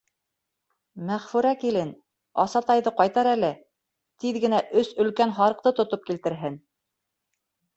Мәғфүрә 1.09 1.51
килен, 1.63 1.91
Асатайҙы 2.43 2.93
ҡайтар 3.01 3.29
әле, 3.33 3.51
тиҙ 4.25 4.41
генә 4.47 4.63
өс 4.83 4.91
өлкән 5.05 5.37
һарыҡты 5.41 5.75
тотоп 5.83 6.09
килтерһен. 6.11 6.59